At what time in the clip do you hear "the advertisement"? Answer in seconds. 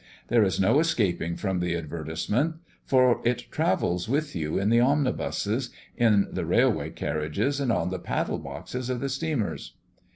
1.59-2.55